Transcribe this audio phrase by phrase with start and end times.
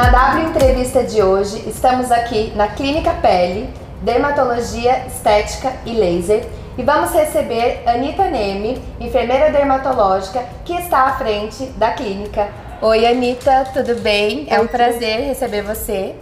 [0.00, 3.68] Na W Entrevista de hoje, estamos aqui na Clínica Pele,
[4.00, 6.42] Dermatologia, Estética e Laser
[6.78, 12.48] e vamos receber Anita Neme, enfermeira dermatológica que está à frente da clínica.
[12.80, 14.46] Oi Anita, tudo bem?
[14.48, 16.14] É um prazer receber você.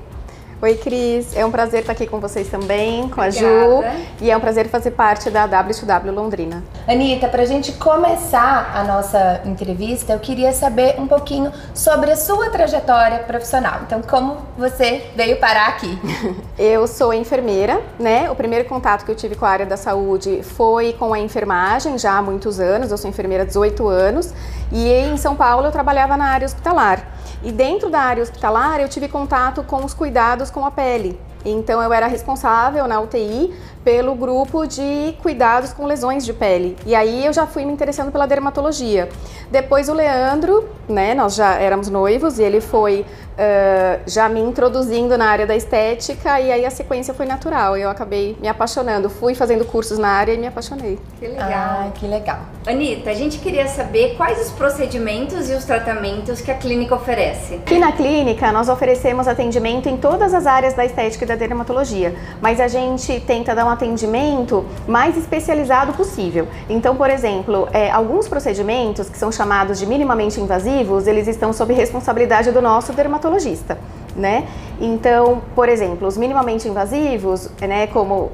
[0.61, 1.37] Oi, Cris.
[1.37, 3.29] É um prazer estar aqui com vocês também, com Obrigada.
[3.29, 3.85] a Ju.
[4.21, 6.65] E é um prazer fazer parte da W2W Londrina.
[6.85, 12.17] Anitta, para a gente começar a nossa entrevista, eu queria saber um pouquinho sobre a
[12.17, 13.83] sua trajetória profissional.
[13.87, 15.97] Então, como você veio parar aqui?
[16.59, 18.29] eu sou enfermeira, né?
[18.29, 21.97] O primeiro contato que eu tive com a área da saúde foi com a enfermagem,
[21.97, 22.91] já há muitos anos.
[22.91, 24.35] Eu sou enfermeira há 18 anos.
[24.73, 27.18] E em São Paulo eu trabalhava na área hospitalar.
[27.43, 31.19] E dentro da área hospitalar eu tive contato com os cuidados com a pele.
[31.45, 36.77] Então eu era responsável na UTI pelo grupo de cuidados com lesões de pele.
[36.85, 39.09] E aí eu já fui me interessando pela dermatologia.
[39.51, 45.17] Depois o Leandro, né, nós já éramos noivos e ele foi uh, já me introduzindo
[45.17, 47.77] na área da estética e aí a sequência foi natural.
[47.77, 50.99] Eu acabei me apaixonando, fui fazendo cursos na área e me apaixonei.
[51.19, 51.49] Que legal.
[51.51, 52.41] Ah, que legal.
[52.67, 57.55] Anitta, a gente queria saber quais os procedimentos e os tratamentos que a clínica oferece.
[57.55, 62.61] Aqui na clínica nós oferecemos atendimento em todas as áreas da estética da dermatologia, mas
[62.61, 66.49] a gente tenta dar um atendimento mais especializado possível.
[66.69, 71.73] Então, por exemplo, é, alguns procedimentos que são chamados de minimamente invasivos, eles estão sob
[71.73, 73.79] responsabilidade do nosso dermatologista,
[74.17, 74.49] né?
[74.81, 78.33] Então, por exemplo, os minimamente invasivos, né, como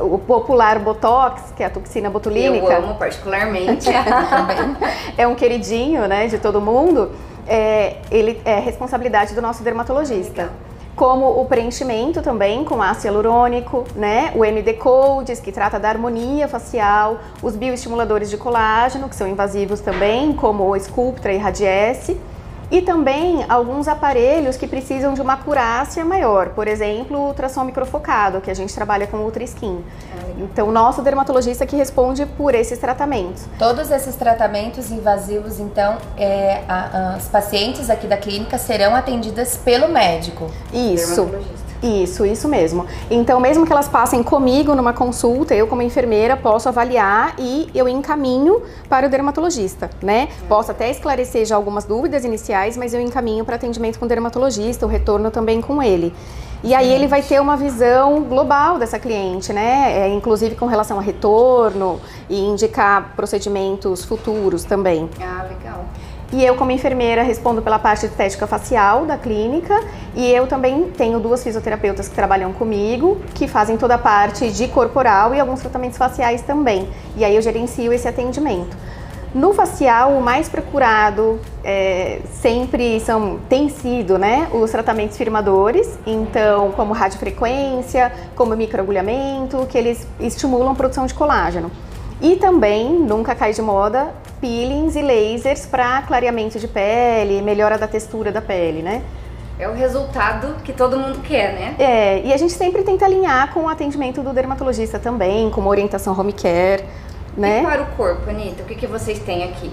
[0.00, 2.72] o popular Botox, que é a toxina botulínica.
[2.72, 3.88] Eu amo particularmente.
[5.18, 7.10] é um queridinho, né, de todo mundo.
[7.46, 10.42] É, ele é responsabilidade do nosso dermatologista.
[10.42, 10.63] Legal
[10.94, 14.32] como o preenchimento também com ácido hialurônico, né?
[14.34, 19.80] O MD Codes, que trata da harmonia facial, os bioestimuladores de colágeno, que são invasivos
[19.80, 22.18] também, como o Sculptra e Radiesse,
[22.74, 28.40] e também alguns aparelhos que precisam de uma acurácia maior, por exemplo, o ultrassom microfocado,
[28.40, 29.78] que a gente trabalha com Ultra Skin.
[30.38, 33.44] Então, nosso dermatologista que responde por esses tratamentos.
[33.60, 39.88] Todos esses tratamentos invasivos, então, é, a, as pacientes aqui da clínica serão atendidas pelo
[39.88, 40.50] médico.
[40.72, 41.30] Isso.
[41.84, 42.86] Isso, isso mesmo.
[43.10, 47.86] Então, mesmo que elas passem comigo numa consulta, eu como enfermeira posso avaliar e eu
[47.86, 50.28] encaminho para o dermatologista, né?
[50.48, 54.86] Posso até esclarecer já algumas dúvidas iniciais, mas eu encaminho para atendimento com o dermatologista,
[54.86, 56.14] o retorno também com ele.
[56.62, 60.06] E aí ele vai ter uma visão global dessa cliente, né?
[60.06, 65.10] É, inclusive com relação a retorno e indicar procedimentos futuros também.
[65.20, 65.84] Ah, legal.
[66.34, 69.80] E eu, como enfermeira, respondo pela parte de estética facial da clínica.
[70.16, 74.66] E eu também tenho duas fisioterapeutas que trabalham comigo, que fazem toda a parte de
[74.66, 76.88] corporal e alguns tratamentos faciais também.
[77.16, 78.76] E aí eu gerencio esse atendimento.
[79.32, 86.72] No facial, o mais procurado é, sempre são, tem sido né, os tratamentos firmadores, então,
[86.72, 91.70] como radiofrequência, como microagulhamento, que eles estimulam a produção de colágeno.
[92.24, 97.86] E também, nunca cai de moda, peelings e lasers para clareamento de pele, melhora da
[97.86, 99.02] textura da pele, né?
[99.58, 101.74] É o resultado que todo mundo quer, né?
[101.78, 105.70] É, e a gente sempre tenta alinhar com o atendimento do dermatologista também, com uma
[105.70, 106.82] orientação home care
[107.36, 107.60] né?
[107.60, 109.70] E para o corpo, Anitta, o que, que vocês têm aqui?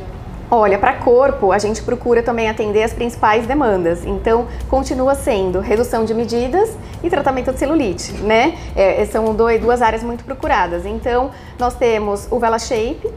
[0.54, 4.06] Olha, para corpo, a gente procura também atender as principais demandas.
[4.06, 8.58] Então, continua sendo redução de medidas e tratamento de celulite, né?
[8.76, 10.86] É, são dois, duas áreas muito procuradas.
[10.86, 13.10] Então, nós temos o Vela Shape,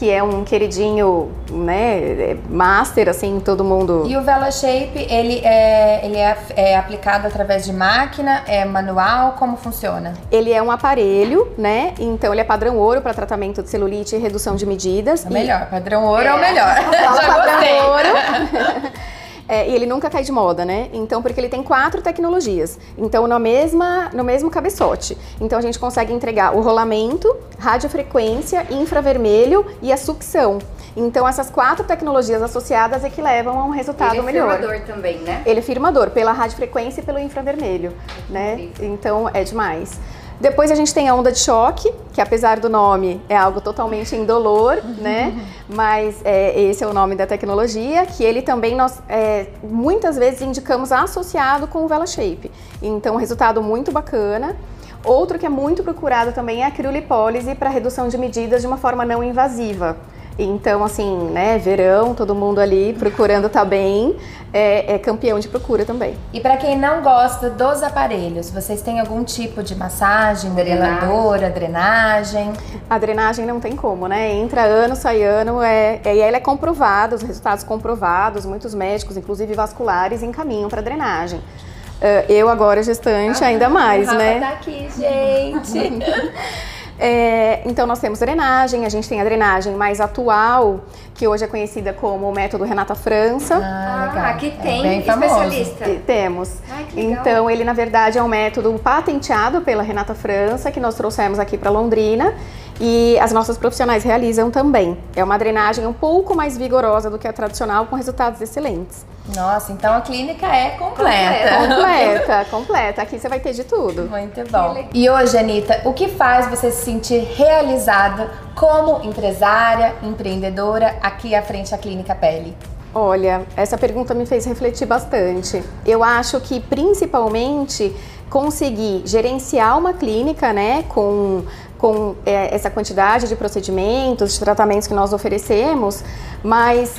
[0.00, 4.04] que é um queridinho, né, é master, assim, todo mundo...
[4.08, 9.32] E o Vela Shape, ele é, ele é, é aplicado através de máquina, é manual,
[9.32, 10.14] como funciona?
[10.32, 14.18] Ele é um aparelho, né, então ele é padrão ouro para tratamento de celulite e
[14.18, 15.26] redução de medidas.
[15.26, 16.74] É o melhor, padrão ouro é, é o melhor.
[16.76, 17.80] Já padrão gostei.
[17.82, 19.00] ouro.
[19.50, 20.88] É, e ele nunca cai de moda, né?
[20.92, 22.78] Então, porque ele tem quatro tecnologias.
[22.96, 25.18] Então, no, mesma, no mesmo cabeçote.
[25.40, 30.60] Então, a gente consegue entregar o rolamento, radiofrequência, infravermelho e a sucção.
[30.96, 34.54] Então, essas quatro tecnologias associadas é que levam a um resultado ele é melhor.
[34.54, 35.42] Ele é firmador também, né?
[35.44, 37.92] Ele é firmador, pela radiofrequência e pelo infravermelho,
[38.28, 38.68] né?
[38.80, 39.98] Então, é demais.
[40.40, 44.16] Depois a gente tem a onda de choque, que apesar do nome é algo totalmente
[44.16, 45.46] indolor, né?
[45.68, 50.40] Mas é, esse é o nome da tecnologia, que ele também nós é, muitas vezes
[50.40, 52.50] indicamos associado com o Vela Shape.
[52.82, 54.56] Então, resultado muito bacana.
[55.04, 58.76] Outro que é muito procurado também é a criolipólise para redução de medidas de uma
[58.76, 59.96] forma não invasiva.
[60.38, 64.16] Então, assim, né, verão, todo mundo ali procurando tá bem,
[64.52, 66.16] é, é campeão de procura também.
[66.32, 72.52] E para quem não gosta dos aparelhos, vocês têm algum tipo de massagem, modeladora, drenagem?
[72.88, 74.32] A drenagem não tem como, né?
[74.32, 79.16] Entra ano, sai ano, é, é, e ela é comprovada, os resultados comprovados, muitos médicos,
[79.16, 81.38] inclusive vasculares, encaminham para drenagem.
[81.38, 84.40] Uh, eu agora gestante, ah, ainda mais, né?
[84.40, 86.00] Tá aqui, gente.
[87.02, 90.80] É, então nós temos drenagem, a gente tem a drenagem mais atual,
[91.14, 93.56] que hoje é conhecida como o método Renata França.
[93.56, 95.88] Ah, ah aqui é tem é especialista.
[95.88, 96.58] E, temos.
[96.70, 101.38] Ai, então ele na verdade é um método patenteado pela Renata França que nós trouxemos
[101.38, 102.34] aqui para Londrina
[102.78, 104.98] e as nossas profissionais realizam também.
[105.16, 109.06] É uma drenagem um pouco mais vigorosa do que a tradicional, com resultados excelentes.
[109.34, 111.58] Nossa, então a clínica é completa.
[111.58, 113.02] Completa, completa.
[113.02, 114.08] Aqui você vai ter de tudo.
[114.08, 114.88] Muito bom.
[114.92, 121.42] E hoje, Anitta, o que faz você se sentir realizada como empresária, empreendedora aqui à
[121.42, 122.56] frente da Clínica Pele?
[122.92, 125.62] Olha, essa pergunta me fez refletir bastante.
[125.86, 127.94] Eu acho que principalmente
[128.28, 131.44] conseguir gerenciar uma clínica, né, com
[131.80, 136.04] com é, essa quantidade de procedimentos, de tratamentos que nós oferecemos,
[136.44, 136.94] mas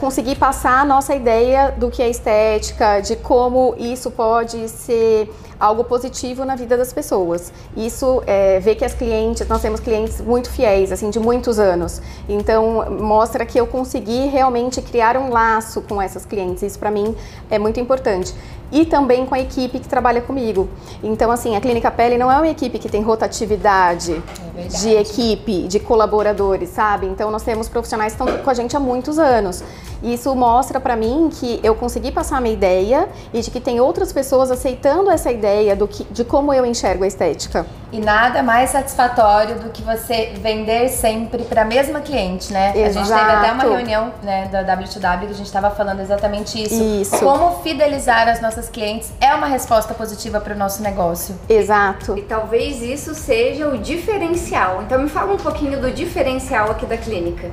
[0.00, 5.84] conseguir passar a nossa ideia do que é estética, de como isso pode ser algo
[5.84, 7.52] positivo na vida das pessoas.
[7.76, 12.00] Isso é, ver que as clientes, nós temos clientes muito fiéis, assim, de muitos anos.
[12.28, 16.62] Então mostra que eu consegui realmente criar um laço com essas clientes.
[16.62, 17.14] Isso para mim
[17.50, 18.34] é muito importante
[18.70, 20.68] e também com a equipe que trabalha comigo.
[21.02, 24.22] Então, assim, a Clínica Pele não é uma equipe que tem rotatividade
[24.56, 27.06] é de equipe, de colaboradores, sabe?
[27.06, 29.62] Então, nós temos profissionais que estão com a gente há muitos anos.
[30.02, 33.60] E isso mostra para mim que eu consegui passar a minha ideia e de que
[33.60, 37.66] tem outras pessoas aceitando essa ideia do que, de como eu enxergo a estética.
[37.96, 42.74] E nada mais satisfatório do que você vender sempre para a mesma cliente, né?
[42.76, 42.86] Exato.
[42.86, 46.62] A gente teve até uma reunião né, da W2W que a gente estava falando exatamente
[46.62, 46.74] isso.
[46.74, 47.18] Isso.
[47.18, 51.38] Como fidelizar as nossas clientes é uma resposta positiva para o nosso negócio.
[51.48, 52.18] Exato.
[52.18, 54.82] E talvez isso seja o diferencial.
[54.82, 57.50] Então me fala um pouquinho do diferencial aqui da clínica.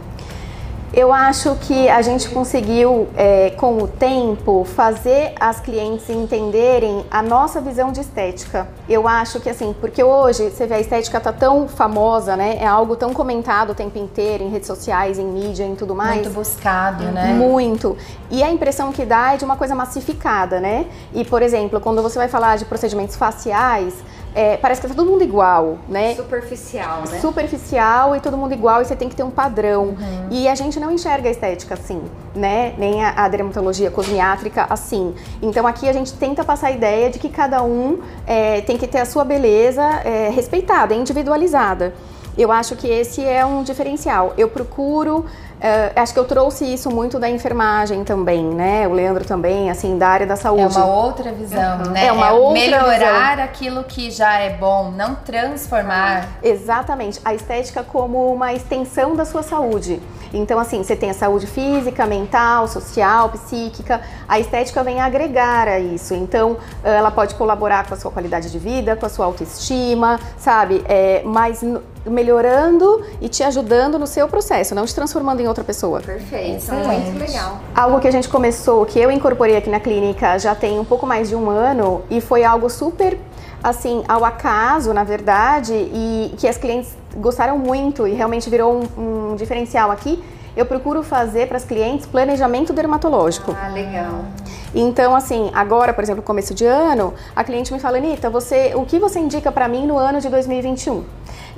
[0.95, 7.19] Eu acho que a gente conseguiu, é, com o tempo, fazer as clientes entenderem a
[7.23, 8.67] nossa visão de estética.
[8.87, 12.59] Eu acho que assim, porque hoje você vê a estética tá tão famosa, né?
[12.61, 16.21] É algo tão comentado o tempo inteiro em redes sociais, em mídia, em tudo mais.
[16.21, 17.33] Muito buscado, né?
[17.33, 17.97] Muito.
[18.29, 20.85] E a impressão que dá é de uma coisa massificada, né?
[21.11, 23.95] E, por exemplo, quando você vai falar de procedimentos faciais,
[24.35, 26.15] é, parece que tá todo mundo igual, né?
[26.15, 27.19] Superficial, né?
[27.19, 29.89] Superficial e todo mundo igual e você tem que ter um padrão.
[29.89, 30.27] Uhum.
[30.31, 32.01] E a gente não enxerga a estética assim,
[32.35, 32.73] né?
[32.77, 35.13] Nem a, a dermatologia cosmiátrica assim.
[35.41, 38.87] Então aqui a gente tenta passar a ideia de que cada um é, tem que
[38.87, 41.93] ter a sua beleza é, respeitada, individualizada.
[42.35, 44.33] Eu acho que esse é um diferencial.
[44.35, 45.25] Eu procuro
[45.63, 48.85] Uh, acho que eu trouxe isso muito da enfermagem também, né?
[48.85, 50.61] O Leandro também, assim, da área da saúde.
[50.61, 51.91] É uma outra visão, uhum.
[51.91, 52.07] né?
[52.07, 53.43] É uma é outra melhorar visão.
[53.45, 56.27] aquilo que já é bom, não transformar.
[56.43, 57.21] Exatamente.
[57.23, 60.01] A estética como uma extensão da sua saúde.
[60.33, 64.01] Então, assim, você tem a saúde física, mental, social, psíquica.
[64.27, 66.13] A estética vem agregar a isso.
[66.13, 70.83] Então, ela pode colaborar com a sua qualidade de vida, com a sua autoestima, sabe?
[70.87, 71.63] É, mas
[72.05, 76.01] melhorando e te ajudando no seu processo, não te transformando em outra pessoa.
[76.01, 77.11] Perfeito, Excelente.
[77.11, 77.59] muito legal.
[77.73, 81.05] Algo que a gente começou, que eu incorporei aqui na clínica já tem um pouco
[81.05, 83.17] mais de um ano e foi algo super
[83.63, 89.31] assim, ao acaso, na verdade, e que as clientes gostaram muito e realmente virou um,
[89.31, 90.23] um diferencial aqui.
[90.55, 93.55] Eu procuro fazer para as clientes planejamento dermatológico.
[93.59, 94.25] Ah, legal.
[94.75, 98.85] Então, assim, agora, por exemplo, começo de ano, a cliente me fala, Anitta, você, o
[98.85, 101.03] que você indica para mim no ano de 2021?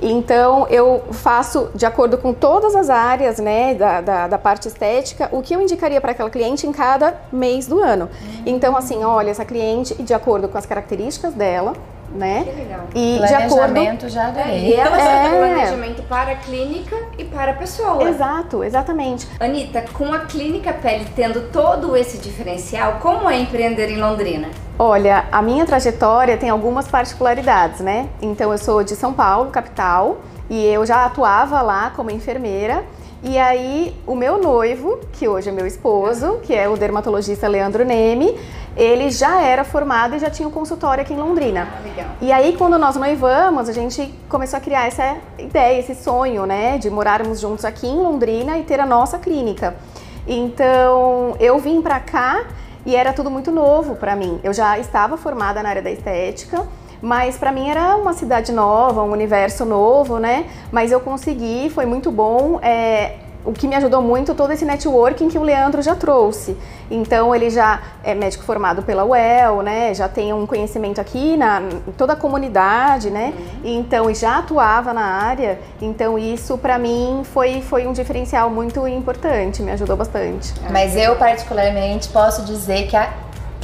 [0.00, 5.28] Então, eu faço de acordo com todas as áreas né, da, da, da parte estética,
[5.32, 8.04] o que eu indicaria para aquela cliente em cada mês do ano.
[8.04, 8.42] Uhum.
[8.44, 11.72] Então, assim, olha, essa cliente, de acordo com as características dela,
[12.14, 12.44] né?
[12.44, 12.80] Que legal.
[12.94, 15.28] E de acordo já É, e ela é.
[15.28, 18.02] planejamento para a clínica e para a pessoa.
[18.08, 19.28] Exato, exatamente.
[19.38, 24.48] Anitta, com a clínica pele tendo todo esse diferencial, como é empreender em Londrina?
[24.78, 28.08] Olha, a minha trajetória tem algumas particularidades, né?
[28.20, 32.84] Então eu sou de São Paulo, capital, e eu já atuava lá como enfermeira.
[33.22, 37.84] E aí, o meu noivo, que hoje é meu esposo, que é o dermatologista Leandro
[37.84, 38.38] Neme,
[38.76, 41.66] ele já era formado e já tinha um consultório aqui em Londrina.
[41.66, 42.10] Ah, legal.
[42.20, 46.76] E aí, quando nós noivamos, a gente começou a criar essa ideia, esse sonho, né,
[46.76, 49.74] de morarmos juntos aqui em Londrina e ter a nossa clínica.
[50.26, 52.44] Então, eu vim pra cá
[52.84, 54.38] e era tudo muito novo para mim.
[54.44, 56.66] Eu já estava formada na área da estética,
[57.00, 60.46] mas para mim era uma cidade nova, um universo novo, né?
[60.70, 62.58] Mas eu consegui, foi muito bom.
[62.62, 66.56] É, o que me ajudou muito todo esse networking que o Leandro já trouxe.
[66.90, 69.94] Então ele já é médico formado pela UEL, né?
[69.94, 73.32] Já tem um conhecimento aqui na em toda a comunidade, né?
[73.36, 73.60] Uhum.
[73.64, 75.60] Então e já atuava na área.
[75.80, 80.52] Então isso para mim foi foi um diferencial muito importante, me ajudou bastante.
[80.70, 83.12] Mas eu particularmente posso dizer que a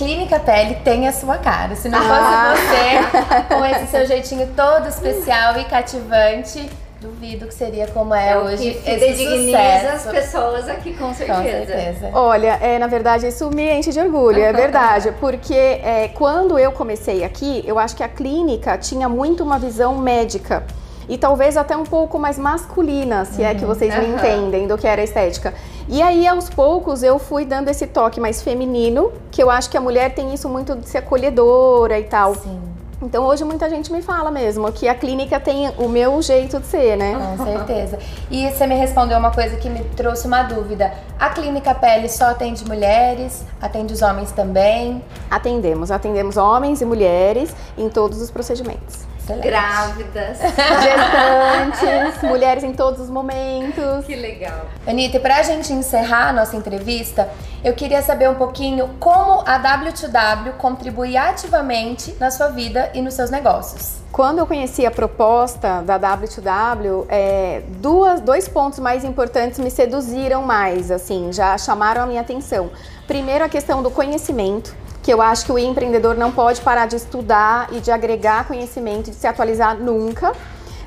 [0.03, 1.77] Clínica Pele tem a sua cara.
[1.77, 2.55] Se não fosse ah.
[2.57, 6.69] você, com esse seu jeitinho todo especial e cativante,
[7.01, 8.75] duvido que seria como é, é hoje.
[8.75, 11.39] Que esse as pessoas aqui, com certeza.
[11.39, 12.11] com certeza.
[12.15, 15.13] Olha, é, na verdade, isso me enche de orgulho, é verdade.
[15.21, 19.97] Porque é, quando eu comecei aqui, eu acho que a clínica tinha muito uma visão
[19.97, 20.65] médica
[21.09, 23.49] e talvez até um pouco mais masculina, se uhum.
[23.49, 23.69] é que uhum.
[23.69, 24.01] vocês uhum.
[24.01, 25.53] me entendem, do que era estética.
[25.89, 29.77] E aí, aos poucos, eu fui dando esse toque mais feminino, que eu acho que
[29.77, 32.35] a mulher tem isso muito de ser acolhedora e tal.
[32.35, 32.73] Sim.
[33.03, 36.67] Então hoje muita gente me fala mesmo que a clínica tem o meu jeito de
[36.67, 37.35] ser, né?
[37.37, 37.99] Com certeza.
[38.31, 40.95] E você me respondeu uma coisa que me trouxe uma dúvida.
[41.19, 43.45] A clínica pele só atende mulheres?
[43.61, 45.03] Atende os homens também?
[45.29, 49.12] Atendemos, atendemos homens e mulheres em todos os procedimentos.
[49.23, 49.45] Excelente.
[49.45, 54.05] Grávidas, gestantes, mulheres em todos os momentos.
[54.05, 54.67] Que legal.
[54.87, 57.29] Anitta, e pra gente encerrar a nossa entrevista,
[57.63, 63.15] eu queria saber um pouquinho como a W2W contribui ativamente na sua vida e nos
[63.15, 64.03] seus negócios.
[64.11, 70.43] Quando eu conheci a proposta da W2W, é, duas, dois pontos mais importantes me seduziram
[70.43, 72.71] mais, assim, já chamaram a minha atenção.
[73.07, 76.97] Primeiro, a questão do conhecimento que eu acho que o empreendedor não pode parar de
[76.97, 80.33] estudar e de agregar conhecimento, de se atualizar nunca.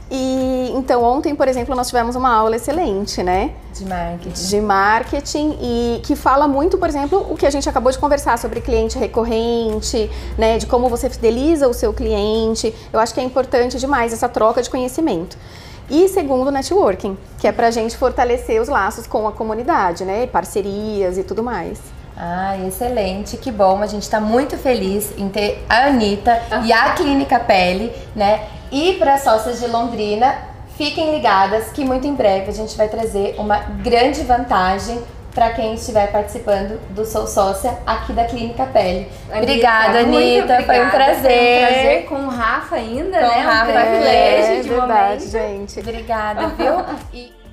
[0.10, 3.52] E então ontem, por exemplo, nós tivemos uma aula excelente, né?
[3.74, 4.48] De marketing.
[4.48, 8.38] De marketing e que fala muito, por exemplo, o que a gente acabou de conversar
[8.38, 10.60] sobre cliente recorrente, né?
[10.60, 12.74] De como você fideliza o seu cliente.
[12.94, 15.38] Eu acho que é importante demais essa troca de conhecimento.
[15.90, 20.28] E segundo, networking, que é pra gente fortalecer os laços com a comunidade, né?
[20.28, 21.95] Parcerias e tudo mais.
[22.18, 23.82] Ah, excelente, que bom.
[23.82, 28.48] A gente está muito feliz em ter a Anitta e a Clínica Pele, né?
[28.72, 30.36] E para sócias de Londrina,
[30.78, 35.02] fiquem ligadas que muito em breve a gente vai trazer uma grande vantagem
[35.34, 39.12] para quem estiver participando do Sou Sócia aqui da Clínica Pele.
[39.30, 40.64] Anitta, obrigada, Anitta.
[40.64, 41.22] Foi um prazer.
[41.22, 43.38] Foi um prazer com o Rafa ainda, com né?
[43.38, 45.32] O Rafa, um privilégio é, de verdade, momento.
[45.32, 45.80] gente.
[45.82, 46.86] Obrigada, viu?
[47.14, 47.45] E...